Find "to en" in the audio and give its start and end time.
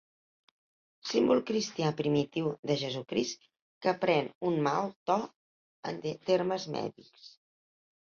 5.13-6.05